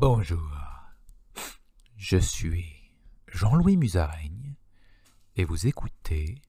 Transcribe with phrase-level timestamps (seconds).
[0.00, 0.56] Bonjour,
[1.96, 2.72] je suis
[3.26, 4.54] Jean-Louis Musaraigne
[5.34, 6.40] et vous écoutez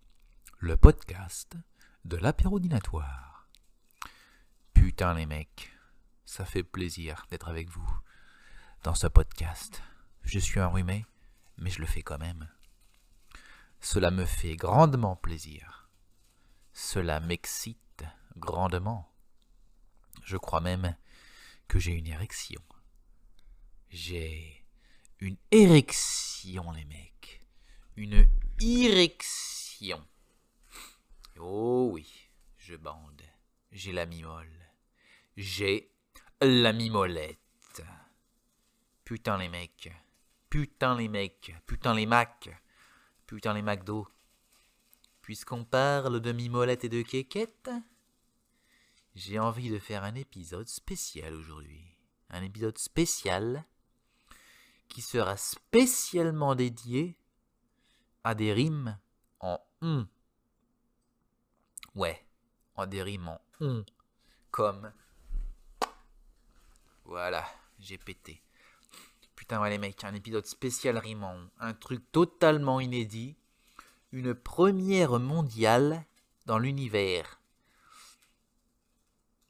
[0.60, 1.58] le podcast
[2.06, 3.50] de l'apérodinatoire.
[4.76, 5.72] Putain les mecs,
[6.26, 7.90] ça fait plaisir d'être avec vous
[8.84, 9.82] dans ce podcast.
[10.22, 11.08] Je suis enrhumé,
[11.58, 12.48] mais je le fais quand même.
[13.82, 15.90] Cela me fait grandement plaisir.
[16.72, 18.04] Cela m'excite
[18.38, 19.12] grandement.
[20.24, 20.96] Je crois même
[21.68, 22.62] que j'ai une érection.
[23.92, 24.64] J'ai
[25.20, 27.42] une érection, les mecs.
[27.96, 28.28] Une
[28.62, 30.06] érection.
[31.40, 33.24] Oh oui, je bande.
[33.72, 34.52] J'ai la mimole.
[35.38, 35.92] J'ai
[36.42, 37.82] la mimolette.
[39.04, 39.92] Putain les mecs.
[40.50, 41.56] Putain les mecs.
[41.66, 42.50] Putain les macs.
[43.26, 44.08] Putain les McDo.
[45.22, 47.70] Puisqu'on parle de mimolette et de quéquette,
[49.16, 51.96] j'ai envie de faire un épisode spécial aujourd'hui.
[52.30, 53.66] Un épisode spécial
[54.90, 57.18] qui sera spécialement dédié
[58.24, 58.98] à des rimes
[59.40, 60.08] en on.
[61.96, 62.26] Ouais,
[62.76, 63.86] en des rimes en on.
[64.52, 64.92] Comme.
[67.06, 67.48] Voilà,
[67.80, 68.42] j'ai pété.
[69.36, 71.50] Putain, ouais, les mecs, un épisode spécial rime en on.
[71.60, 73.38] Un truc totalement inédit.
[74.12, 76.04] Une première mondiale
[76.46, 77.40] dans l'univers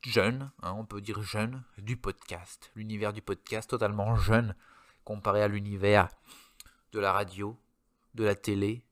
[0.02, 2.72] jeune, hein, on peut dire jeune, du podcast.
[2.76, 4.56] L'univers du podcast totalement jeune
[5.04, 6.10] comparé à l'univers
[6.92, 7.58] de la radio,
[8.16, 8.84] de la télé,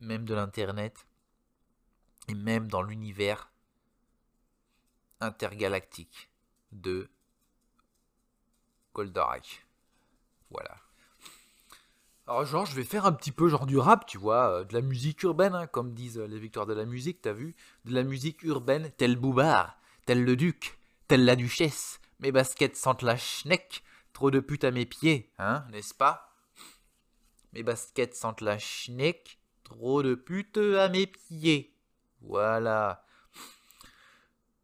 [0.00, 1.06] même de l'Internet,
[2.28, 3.50] et même dans l'univers
[5.20, 6.30] intergalactique
[6.72, 7.08] de
[8.94, 9.66] Goldorak.
[10.50, 10.76] Voilà.
[12.26, 14.74] Alors genre, je vais faire un petit peu genre du rap, tu vois, euh, de
[14.74, 17.56] la musique urbaine, hein, comme disent les victoires de la musique, t'as vu?
[17.84, 23.02] De la musique urbaine, tel Boubard, tel le duc, tel la duchesse, mes baskets sentent
[23.02, 23.82] la schneck,
[24.20, 26.36] trop de putes à mes pieds, hein, n'est-ce pas?
[27.54, 31.74] Mes baskets sentent la schneck, trop de putes à mes pieds.
[32.20, 33.02] Voilà.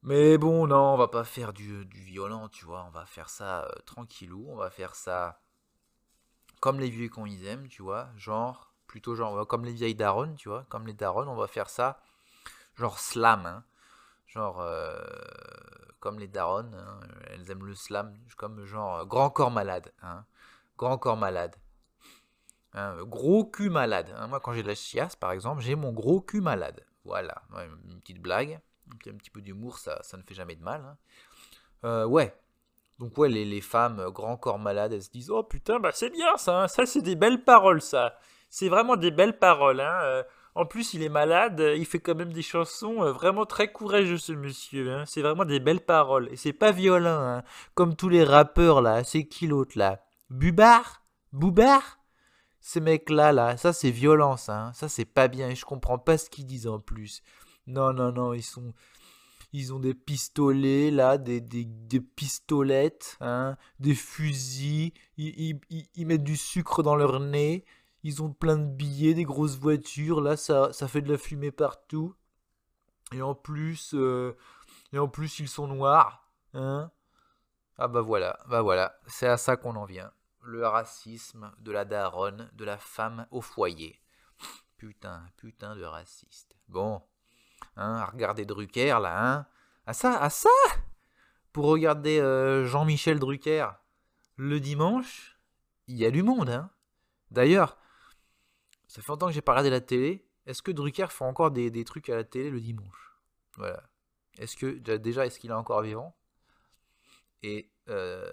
[0.02, 3.64] Mais bon, non, on va pas faire du, violent, tu vois, on va faire ça
[3.64, 5.40] euh, tranquillou, on va faire ça
[6.60, 10.34] comme les vieux qu'on ils aiment, tu vois, genre, plutôt genre, comme les vieilles daronnes,
[10.34, 12.02] tu vois, comme les daronnes, on va faire ça,
[12.74, 13.64] genre slam, hein,
[14.26, 15.00] genre, euh,
[16.00, 20.24] comme les daronnes, hein, elles aiment le slam, comme genre, euh, grand corps malade, hein,
[20.76, 21.56] grand corps malade,
[22.74, 26.20] hein, gros cul malade, moi quand j'ai de la chiasse, par exemple, j'ai mon gros
[26.20, 27.42] cul malade, voilà,
[27.84, 28.60] une petite blague,
[28.92, 30.96] un petit, peu d'humour, ça, ne fait jamais de mal,
[31.84, 32.36] euh, ouais,
[32.98, 36.10] donc ouais, les, femmes euh, grand corps malades, elles se disent oh putain bah c'est
[36.10, 38.18] bien ça, ça c'est des belles paroles ça,
[38.48, 39.80] c'est vraiment des belles paroles.
[39.80, 40.24] Hein.
[40.56, 43.70] En plus il est malade, euh, il fait quand même des chansons euh, vraiment très
[43.70, 44.92] courageux ce monsieur.
[44.92, 45.04] Hein.
[45.06, 47.42] C'est vraiment des belles paroles et c'est pas violent hein.
[47.74, 49.04] comme tous les rappeurs là.
[49.04, 50.00] C'est qui l'autre là?
[50.30, 51.02] Bubar?
[51.32, 51.98] Boubar
[52.60, 54.72] Ces mecs là ça c'est violent ça, hein.
[54.72, 57.22] ça c'est pas bien et je comprends pas ce qu'ils disent en plus.
[57.66, 58.72] Non non non, ils sont
[59.52, 64.92] ils ont des pistolets, là, des, des, pistolettes, hein, des fusils.
[65.16, 67.64] Ils, ils- ils- ils mettent du sucre dans leur nez.
[68.02, 70.20] Ils ont plein de billets, des grosses voitures.
[70.20, 72.14] Là, ça, ça fait de la fumée partout.
[73.12, 74.36] Et en plus, euh,
[74.92, 76.28] et en plus, ils sont noirs.
[76.54, 76.90] Hein.
[77.78, 78.98] Ah bah voilà, bah voilà.
[79.06, 80.10] C'est à ça qu'on en vient.
[80.42, 84.00] Le racisme de la daronne, de la femme au foyer.
[84.78, 86.54] Putain, putain de raciste.
[86.68, 87.02] Bon,
[87.76, 89.46] hein, à regarder Drucker là, hein.
[89.86, 90.48] À ça, à ça?
[91.52, 93.68] Pour regarder euh, Jean-Michel Drucker
[94.36, 95.38] le dimanche,
[95.86, 96.70] il y a du monde, hein.
[97.30, 97.78] D'ailleurs,
[98.96, 100.26] ça fait longtemps que j'ai pas regardé la télé.
[100.46, 103.12] Est-ce que Drucker fait encore des, des trucs à la télé le dimanche?
[103.56, 103.82] Voilà.
[104.38, 106.16] Est-ce que, déjà- est-ce qu'il est encore vivant?
[107.42, 108.26] Et euh,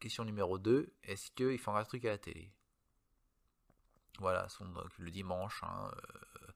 [0.00, 2.52] question numéro 2, est-ce qu'il fait encore un truc à la télé?
[4.18, 4.48] Voilà,
[4.98, 6.52] le dimanche, hein, euh,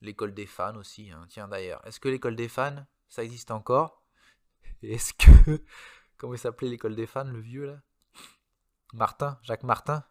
[0.00, 1.10] l'école des fans aussi.
[1.10, 1.26] hein.
[1.28, 4.04] Tiens d'ailleurs, est-ce que l'école des fans, ça existe encore?
[4.82, 5.64] Est-ce que...
[6.18, 7.82] Comment il s'appelait l'école des fans, le vieux là?
[8.92, 10.04] Martin, Jacques Martin?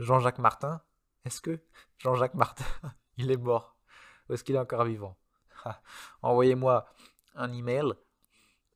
[0.00, 0.82] Jean-Jacques Martin?
[1.24, 1.60] Est-ce que
[1.98, 2.64] Jean-Jacques Martin,
[3.16, 3.76] il est mort?
[4.28, 5.16] Ou est-ce qu'il est encore vivant?
[6.22, 6.86] Envoyez-moi
[7.34, 7.92] un email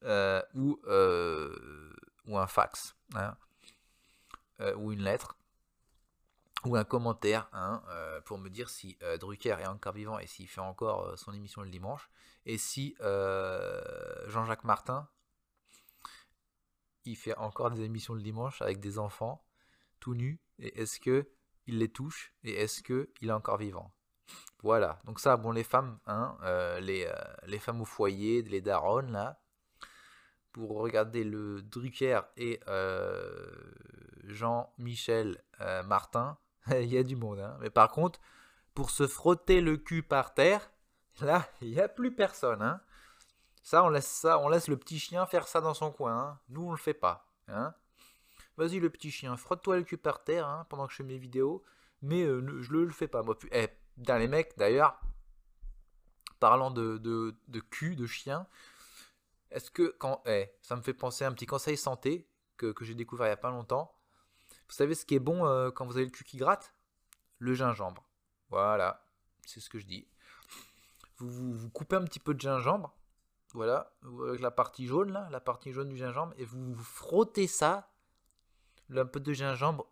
[0.05, 1.94] euh, ou, euh,
[2.26, 3.37] ou un fax, hein,
[4.61, 5.37] euh, ou une lettre,
[6.67, 7.82] ou un commentaire hein,
[8.25, 11.70] pour me dire si Drucker est encore vivant et s'il fait encore son émission le
[11.70, 12.08] dimanche,
[12.46, 15.08] et si Jean-Jacques Martin,
[17.05, 19.44] il fait encore des émissions le dimanche avec des enfants
[20.00, 21.29] tout nus, et est-ce que
[21.66, 23.93] il les touche, et est-ce que il est encore vivant?
[24.62, 27.12] Voilà, donc ça, bon, les femmes, hein, euh, les, euh,
[27.46, 29.38] les femmes au foyer, les daronnes, là,
[30.52, 33.34] pour regarder le Drucker et euh,
[34.25, 35.43] Jean-Michel
[35.84, 36.38] Martin,
[36.70, 37.40] il y a du monde.
[37.40, 37.58] Hein.
[37.61, 38.20] Mais par contre,
[38.72, 40.70] pour se frotter le cul par terre,
[41.20, 42.62] là, il n'y a plus personne.
[42.62, 42.81] Hein.
[43.62, 46.19] Ça, on laisse ça, on laisse le petit chien faire ça dans son coin.
[46.19, 46.40] Hein.
[46.49, 47.28] Nous, on le fait pas.
[47.49, 47.75] Hein.
[48.56, 51.19] Vas-y, le petit chien, frotte-toi le cul par terre hein, pendant que je fais mes
[51.19, 51.65] vidéos.
[52.03, 53.23] Mais euh, je le, le fais pas.
[53.23, 55.01] Moi, eh, dans les mecs, d'ailleurs,
[56.39, 57.35] parlant de,
[57.71, 58.47] cul, de chien,
[59.51, 60.23] est-ce que quand.
[60.27, 63.35] Eh, ça me fait penser à un petit conseil santé que, j'ai découvert il n'y
[63.35, 63.97] a pas longtemps.
[64.69, 66.75] Vous savez ce qui est bon euh, quand vous avez le cul qui gratte?
[67.39, 68.05] Le gingembre.
[68.51, 69.06] Voilà,
[69.47, 70.06] c'est ce que je dis.
[71.17, 72.95] Vous, vous, coupez un petit peu de gingembre,
[73.53, 73.93] voilà,
[74.27, 77.94] avec la partie jaune la partie jaune du gingembre, et vous, frottez ça,
[78.90, 79.90] un peu de gingembre,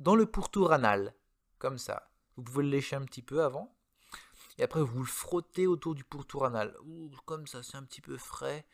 [0.00, 1.14] dans le pourtour anal,
[1.58, 2.10] comme ça.
[2.36, 3.74] Vous pouvez le lécher un petit peu avant,
[4.58, 6.76] et après vous le frottez autour du pourtour anal.
[7.26, 8.66] comme ça, c'est un petit peu frais.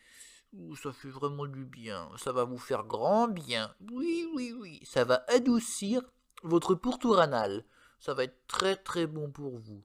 [0.82, 2.10] Ça fait vraiment du bien.
[2.16, 3.74] Ça va vous faire grand bien.
[3.92, 4.80] Oui, oui, oui.
[4.84, 6.02] Ça va adoucir
[6.42, 7.64] votre pourtour anal.
[8.00, 9.84] Ça va être très très bon pour vous.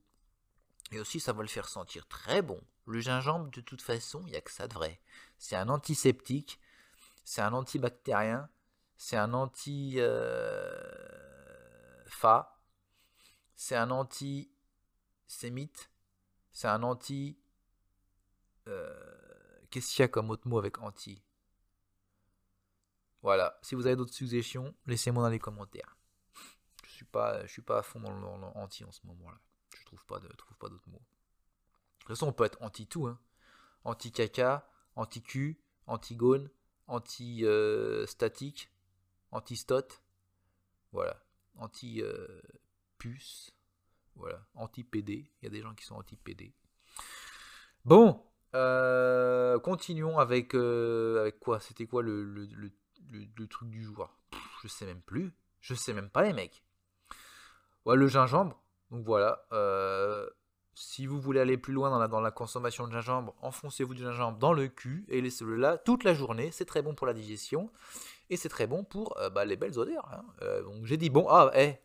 [0.91, 2.59] Et aussi, ça va le faire sentir très bon.
[2.87, 5.01] Le gingembre, de toute façon, il n'y a que ça de vrai.
[5.37, 6.59] C'est un antiseptique,
[7.23, 8.49] c'est un antibactérien,
[8.97, 12.43] c'est un anti-fa, euh,
[13.55, 15.91] c'est un anti-sémite,
[16.51, 17.37] c'est un anti...
[19.69, 21.21] Qu'est-ce qu'il y a comme autre mot avec anti?
[23.21, 23.59] Voilà.
[23.61, 25.97] Si vous avez d'autres suggestions, laissez-moi dans les commentaires.
[26.85, 29.39] Je suis pas, je suis pas à fond dans l'anti en ce moment-là.
[29.77, 31.01] Je trouve pas de, trouve pas d'autres mots.
[31.01, 33.07] De toute façon, on peut être anti tout.
[33.07, 33.19] Hein.
[33.83, 36.17] Anti caca, anti cul, anti
[36.87, 37.45] anti
[38.05, 38.71] statique,
[39.35, 40.01] anti stot.
[40.91, 41.21] Voilà.
[41.57, 42.01] Anti
[42.97, 43.51] puce.
[44.15, 44.45] Voilà.
[44.55, 45.31] Anti PD.
[45.41, 46.53] Il y a des gens qui sont anti PD.
[47.83, 48.21] Bon,
[48.55, 51.59] euh, continuons avec, euh, avec quoi?
[51.59, 52.47] C'était quoi le,
[53.49, 54.09] truc du jour?
[54.63, 55.33] Je sais même plus.
[55.59, 56.63] Je sais même pas les mecs.
[57.85, 58.59] Le gingembre.
[58.91, 59.45] Donc voilà.
[59.51, 60.27] Euh,
[60.73, 64.01] si vous voulez aller plus loin dans la, dans la consommation de gingembre, enfoncez-vous du
[64.01, 66.51] gingembre dans le cul et laissez-le là toute la journée.
[66.51, 67.69] C'est très bon pour la digestion.
[68.29, 70.07] Et c'est très bon pour bah, les belles odeurs.
[70.11, 70.25] Hein.
[70.63, 71.27] donc j'ai dit bon.
[71.29, 71.75] Ah, eh.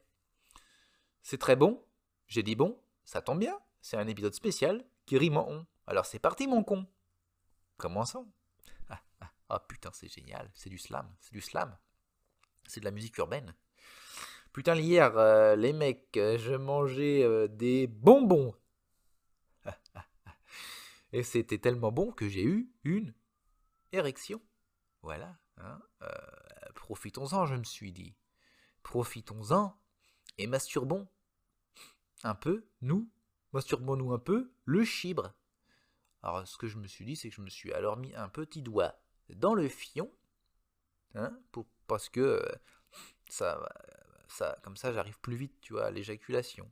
[1.22, 1.84] C'est très bon.
[2.26, 2.80] J'ai dit bon.
[3.04, 3.58] Ça tombe bien.
[3.80, 5.66] C'est un épisode spécial qui rime en on.
[5.86, 6.86] Alors c'est parti mon con.
[7.76, 8.30] Commençons.
[8.88, 11.76] Ah, ah, ah putain c'est génial, c'est du slam, c'est du slam.
[12.68, 13.54] C'est de la musique urbaine.
[14.52, 18.54] Putain hier euh, les mecs, euh, je mangeais euh, des bonbons.
[21.12, 23.14] Et c'était tellement bon que j'ai eu une
[23.90, 24.40] érection.
[25.02, 25.39] Voilà.
[25.62, 25.80] Hein,
[26.74, 28.16] profitons-en, je me suis dit.
[28.82, 29.76] Profitons-en
[30.38, 31.06] et masturbons
[32.22, 33.10] un peu, nous,
[33.52, 35.32] masturbons-nous un peu, le chibre.
[36.22, 38.28] Alors ce que je me suis dit, c'est que je me suis alors mis un
[38.28, 38.94] petit doigt
[39.30, 40.12] dans le fion,
[41.14, 41.38] hein,
[41.86, 42.52] parce que euh,
[43.28, 46.70] ça, comme ça, j'arrive plus vite, tu vois, à l'éjaculation.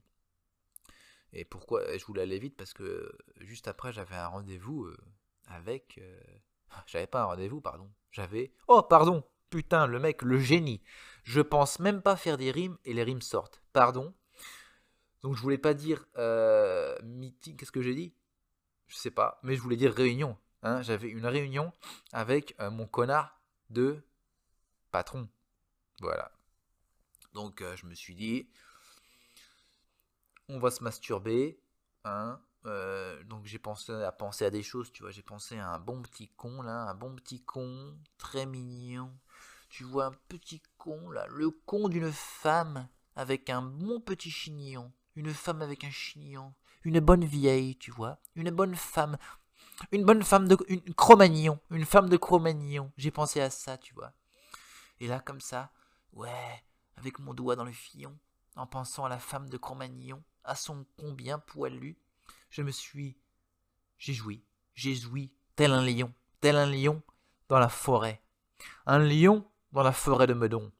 [1.31, 4.97] Et pourquoi je voulais aller vite Parce que juste après, j'avais un rendez-vous euh,
[5.45, 5.97] avec.
[5.99, 6.19] Euh,
[6.85, 7.89] j'avais pas un rendez-vous, pardon.
[8.11, 8.51] J'avais.
[8.67, 10.81] Oh, pardon Putain, le mec, le génie
[11.23, 13.61] Je pense même pas faire des rimes et les rimes sortent.
[13.73, 14.13] Pardon
[15.23, 16.05] Donc je voulais pas dire
[17.03, 17.57] meeting.
[17.57, 18.13] Qu'est-ce que j'ai dit?
[18.89, 20.35] Je sais pas, mais je voulais dire réunion.
[20.63, 20.81] Hein.
[20.81, 21.71] J'avais une réunion
[22.11, 23.39] avec euh, mon connard
[23.69, 24.03] de
[24.91, 25.29] patron.
[26.01, 26.31] Voilà.
[27.33, 28.49] Donc euh, je me suis dit,
[30.47, 31.61] on va se masturber.
[32.03, 32.41] Hein.
[32.65, 35.11] Euh, donc j'ai pensé à penser à des choses, tu vois.
[35.11, 39.11] J'ai pensé à un bon petit con là, un bon petit con, très mignon.
[39.69, 44.91] Tu vois un petit con là, le con d'une femme avec un bon petit chignon.
[45.15, 49.17] Une femme avec un chignon une bonne vieille, tu vois, une bonne femme,
[49.91, 52.91] une bonne femme de une Cro-Magnon, une femme de Cro-Magnon.
[52.97, 54.13] J'ai pensé à ça, tu vois.
[54.99, 55.71] Et là, comme ça,
[56.13, 56.63] ouais,
[56.97, 58.17] avec mon doigt dans le fillon,
[58.55, 61.97] en pensant à la femme de Cro-Magnon, à son combien poilu,
[62.49, 63.17] je me suis,
[63.97, 67.01] j'ai joui, j'ai joui, tel un lion, tel un lion
[67.47, 68.21] dans la forêt,
[68.85, 70.71] un lion dans la forêt de Meudon.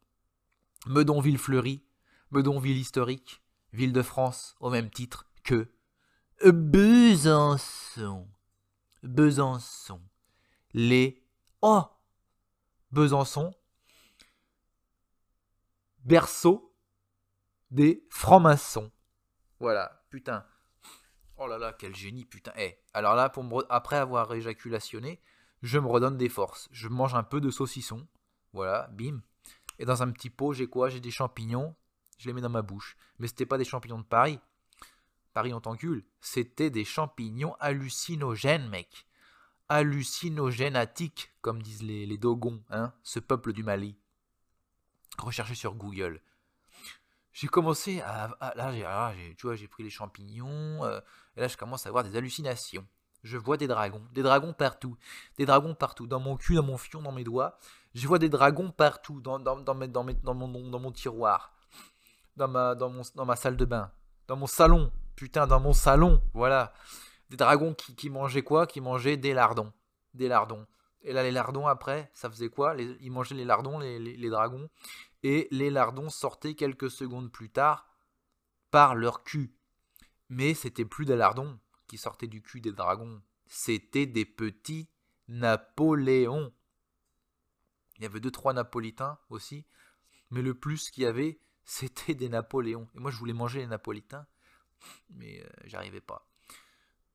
[0.86, 1.84] Meudon ville fleurie,
[2.32, 3.42] Meudon ville historique,
[3.74, 5.72] ville de France au même titre que
[6.44, 8.28] Besançon.
[9.04, 10.02] Besançon.
[10.74, 11.24] Les.
[11.62, 11.84] Oh
[12.92, 13.54] Besançon.
[16.06, 16.74] Berceau
[17.72, 18.92] des francs-maçons.
[19.60, 20.46] Voilà, putain.
[21.40, 22.52] Oh là là, quel génie, putain.
[22.58, 25.22] Eh, alors là, pour après avoir éjaculationné,
[25.62, 26.68] je me redonne des forces.
[26.72, 28.06] Je mange un peu de saucisson.
[28.54, 29.22] Voilà, bim.
[29.80, 30.90] Et dans un petit pot, j'ai quoi?
[30.90, 31.76] J'ai des champignons.
[32.18, 32.98] Je les mets dans ma bouche.
[33.20, 34.40] Mais c'était pas des champignons de Paris.
[35.34, 39.08] Paris on t'encule, c'était des champignons hallucinogènes, mec.
[39.70, 43.96] Hallucinogénatiques, comme disent les, Dogons, hein, ce peuple du Mali.
[45.18, 46.22] rechercher sur Google.
[47.32, 48.72] J'ai commencé à, là,
[49.16, 51.00] j'ai, tu vois, j'ai pris les champignons, euh,
[51.38, 52.88] et là je commence à avoir des hallucinations.
[53.24, 54.98] Je vois des dragons, des dragons partout,
[55.38, 57.58] des dragons partout, dans mon cul, dans mon fion, dans mes doigts.
[57.94, 61.54] Je vois des dragons partout, dans, dans, dans, dans, mon, dans mon tiroir,
[62.38, 63.92] dans ma, dans, mon, dans ma salle de bain,
[64.28, 66.74] dans mon salon, putain, dans mon salon, voilà.
[67.30, 68.66] Des dragons qui, qui mangeaient quoi?
[68.66, 69.72] Qui mangeaient des lardons.
[70.14, 70.66] Des lardons.
[71.02, 72.76] Et là, les lardons, après, ça faisait quoi?
[72.78, 74.70] Ils mangeaient les lardons, les, les, dragons.
[75.24, 77.90] Et les lardons sortaient quelques secondes plus tard
[78.72, 79.54] par leur cul.
[80.30, 83.22] Mais c'était plus des lardons qui sortaient du cul des dragons.
[83.48, 84.88] C'était des petits
[85.28, 86.54] Napoléons.
[87.98, 89.66] Il y avait deux, trois Napolitains aussi.
[90.32, 92.88] Mais le plus qu'il y avait, c'était des Napoléons.
[92.96, 94.26] Et moi, je voulais manger les Napolitains.
[95.10, 96.30] Mais euh, j'arrivais pas.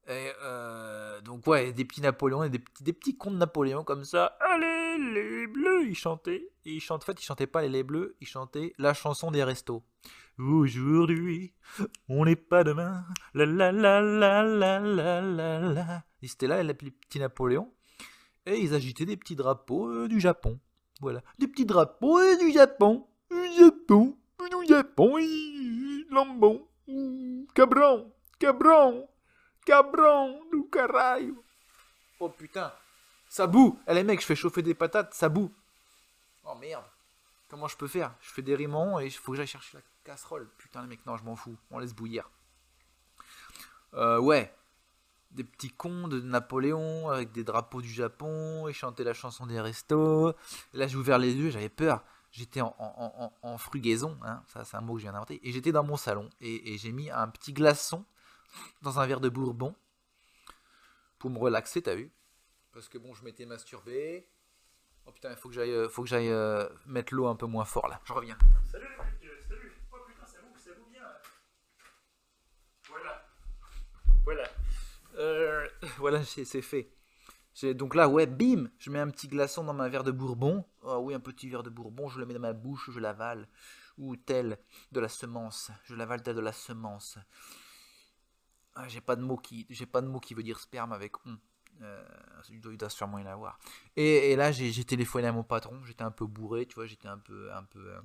[0.08, 4.36] Euh, donc ouais, des petits Napoléons et des petits, des petits de Napoléon comme ça.
[4.40, 6.48] Allez, les bleus, ils chantaient.
[6.64, 9.30] Et ils chantent, en fait, ils chantaient pas les, les bleus, ils chantaient la chanson
[9.30, 9.82] des restos.
[10.38, 11.54] Aujourd'hui,
[12.08, 13.04] on n'est pas demain.
[13.34, 16.04] La la la la la la la la.
[16.22, 17.72] Ils étaient là, les petits Napoléons.
[18.46, 20.58] Et ils agitaient des petits drapeaux euh, du Japon.
[21.00, 21.22] Voilà.
[21.38, 23.06] Des petits drapeaux euh, du Japon.
[23.30, 24.16] Du Japon.
[24.38, 25.16] Du Japon.
[26.10, 26.66] Lambon.
[27.54, 28.12] Cabron.
[28.38, 29.08] Cabron.
[29.64, 31.42] Cabron du caralho.
[32.20, 32.72] Oh putain,
[33.34, 33.80] ça boue.
[33.88, 35.52] Eh les mecs, je fais chauffer des patates, ça boue.
[36.44, 36.84] Oh merde.
[37.48, 38.14] Comment je peux faire?
[38.20, 40.48] Je fais des rimons et il faut que j'aille chercher la casserole.
[40.56, 41.56] Putain les mecs, non, je m'en fous.
[41.72, 42.30] On laisse bouillir.
[43.94, 44.54] Euh, ouais.
[45.32, 49.60] Des petits cons de Napoléon avec des drapeaux du Japon et chanter la chanson des
[49.60, 50.32] restos.
[50.72, 52.04] là, j'ai ouvert les yeux, j'avais peur.
[52.30, 54.44] J'étais en, frugaison, hein.
[54.46, 56.90] ça c'est un mot que je viens d'inventer, et j'étais dans mon salon et j'ai
[56.90, 58.04] mis un petit glaçon
[58.82, 59.74] dans un verre de bourbon
[61.20, 62.12] pour me relaxer, t'as vu?
[62.74, 64.28] Parce que bon, je m'étais masturbé.
[65.06, 67.46] Oh putain, il faut que j'aille, euh, faut que j'aille euh, mettre l'eau un peu
[67.46, 68.00] moins fort là.
[68.04, 68.36] Je reviens.
[68.64, 69.72] Salut les mecs, euh, salut.
[69.92, 71.02] Oh putain, ça vous, ça vous bien.
[72.88, 73.24] Voilà.
[74.24, 75.68] Voilà.
[75.98, 76.90] voilà, c'est fait.
[77.74, 80.64] Donc là, ouais, bim, je mets un petit glaçon dans ma verre de bourbon.
[80.82, 83.48] Oh oui, un petit verre de bourbon, je le mets dans ma bouche, je l'avale.
[83.98, 84.58] Ou tel
[84.90, 87.18] de la semence, je l'avale tel de la semence.
[88.74, 91.24] Ah, j'ai pas de mot qui j'ai pas de mot qui veut dire sperme avec
[91.26, 91.38] on.
[91.82, 92.04] Euh,
[92.50, 93.58] il doit sûrement y en avoir.
[93.96, 95.82] Et, là, j'ai téléphoné à mon patron.
[95.84, 96.86] J'étais un peu bourré, tu vois.
[96.86, 98.00] J'étais un peu, un peu, euh,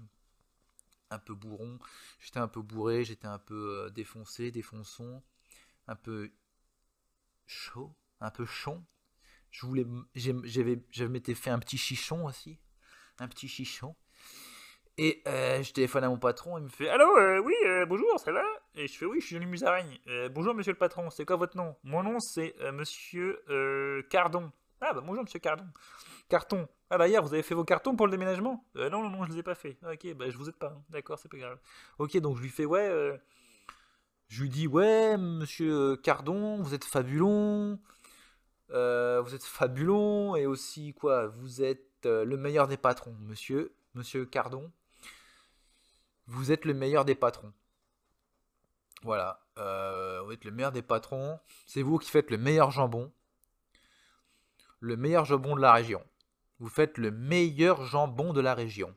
[1.10, 1.80] un peu bourron.
[2.20, 3.04] J'étais un peu bourré.
[3.04, 5.22] J'étais un peu euh, défoncé, défonçon,
[5.88, 6.32] un peu
[7.46, 8.84] chaud, un peu chon.
[9.52, 12.60] Je voulais, j'avais, m'étais fait un petit chichon aussi,
[13.18, 13.96] un petit chichon.
[15.02, 18.20] Et euh, je téléphone à mon patron, il me fait Allô, euh, oui, euh, bonjour,
[18.20, 18.44] c'est là
[18.76, 19.98] Et je fais Oui, je suis Johnny Musaraigne.
[20.34, 21.74] bonjour, monsieur le patron, c'est quoi votre nom?
[21.86, 23.42] Mon nom, c'est monsieur
[24.10, 24.52] Cardon.
[24.82, 25.64] Ah, bah bonjour, monsieur Cardon.
[26.28, 26.68] Carton.
[26.90, 28.66] Ah, bah hier, vous avez fait vos cartons pour le déménagement?
[28.76, 29.78] Non, non, non, je les ai pas fait.
[29.84, 30.74] Ah, ok, bah je vous aide pas.
[30.76, 30.84] Hein.
[30.90, 31.60] D'accord, c'est pas grave.
[31.98, 33.22] Ok, donc je lui fais Ouais.
[34.28, 37.80] Je lui dis Ouais, monsieur Cardon, vous êtes fabulon.
[38.68, 40.36] vous êtes fabulon.
[40.36, 43.74] Et aussi, quoi, vous êtes le meilleur des patrons, monsieur.
[43.96, 44.70] Monsieur Cardon
[46.30, 47.52] vous êtes le meilleur des patrons.
[49.02, 51.40] Voilà, euh, vous êtes le meilleur des patrons.
[51.66, 53.12] C'est vous qui faites le meilleur jambon.
[54.80, 56.04] Le meilleur jambon de la région.
[56.60, 58.96] Vous faites le meilleur jambon de la région.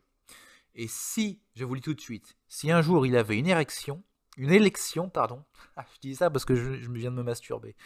[0.74, 4.02] Et si, je vous le tout de suite, si un jour il avait une érection,
[4.36, 5.44] une élection, pardon,
[5.76, 7.76] ah, je dis ça parce que je, me viens de me masturber.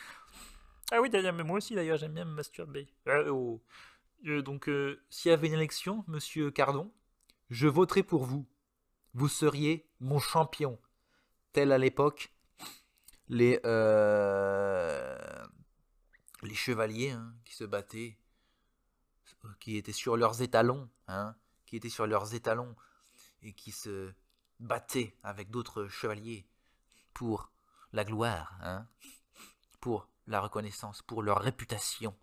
[0.91, 2.89] Ah oui, d'ailleurs, mais moi aussi d'ailleurs, j'aime bien me masturber.
[3.07, 3.63] Euh, oh.
[4.27, 4.69] euh, donc,
[5.09, 6.93] s'il y avait une élection, monsieur Cardon,
[7.51, 8.47] je voterai pour vous
[9.17, 10.79] vous seriez mon champion.
[11.53, 12.35] Tel à l'époque,
[13.29, 15.47] les, euh,
[16.43, 18.19] les chevaliers hein, qui se battaient,
[19.59, 22.77] qui étaient sur leurs étalons, hein, qui étaient sur leurs étalons
[23.41, 24.13] et qui se
[24.61, 26.47] battaient avec d'autres chevaliers
[27.15, 27.51] pour
[27.95, 28.87] la gloire, hein,
[29.81, 32.15] pour la reconnaissance, pour leur réputation.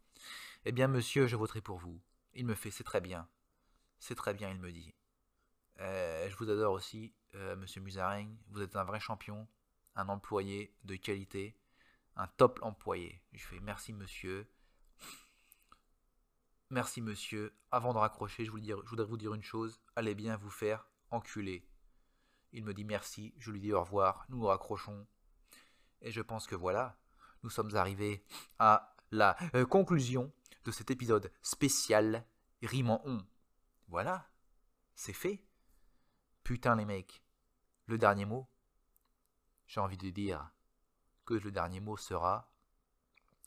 [0.65, 1.99] Eh bien, monsieur, je voterai pour vous.
[2.35, 3.27] Il me fait, c'est très bien.
[3.97, 4.93] C'est très bien, il me dit.
[5.79, 8.37] Euh, je vous adore aussi, euh, monsieur Musaraigne.
[8.49, 9.47] Vous êtes un vrai champion,
[9.95, 11.57] un employé de qualité,
[12.15, 13.21] un top employé.
[13.33, 14.47] Je fais merci, monsieur.
[16.69, 17.53] Merci, monsieur.
[17.71, 19.81] Avant de raccrocher, je, voudrais vous dire une chose.
[19.95, 21.67] Allez bien vous faire enculer.
[22.51, 23.33] Il me dit merci.
[23.37, 24.25] Je lui dis au revoir.
[24.29, 25.05] Nous nous raccrochons.
[26.01, 26.97] Et je pense que voilà,
[27.43, 28.25] nous sommes arrivés
[28.59, 30.31] à la euh, conclusion
[30.65, 32.25] de cet épisode spécial
[32.61, 33.25] Rime en on.
[33.87, 34.29] Voilà,
[34.95, 35.43] c'est fait.
[36.43, 37.23] Putain les mecs,
[37.85, 38.49] le dernier mot,
[39.65, 40.51] j'ai envie de dire
[41.25, 42.51] que le dernier mot sera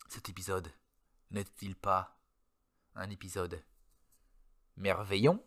[0.09, 0.73] cet épisode.
[1.31, 2.19] N'est-il pas
[2.95, 3.63] un épisode
[4.77, 5.45] merveillon?